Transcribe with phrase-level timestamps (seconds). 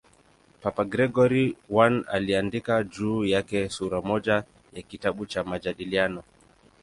[0.61, 4.43] Papa Gregori I aliandika juu yake sura moja
[4.73, 6.23] ya kitabu cha "Majadiliano".